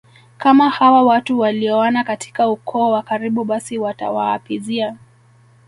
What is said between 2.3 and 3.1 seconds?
ukoo wa